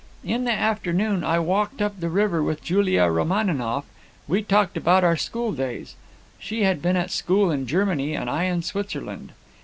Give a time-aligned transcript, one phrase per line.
[0.23, 3.83] "In the afternoon I walked up the river with Julia Romaninov;
[4.27, 5.93] we talked about our schooldays.
[6.39, 9.33] She had been at school in Germany, and I in Switzerland.